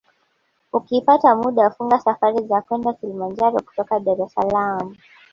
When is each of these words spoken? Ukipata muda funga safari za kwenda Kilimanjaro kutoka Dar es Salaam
Ukipata 0.73 1.35
muda 1.35 1.69
funga 1.69 1.99
safari 1.99 2.47
za 2.47 2.61
kwenda 2.61 2.93
Kilimanjaro 2.93 3.57
kutoka 3.65 3.99
Dar 3.99 4.21
es 4.21 4.33
Salaam 4.33 4.95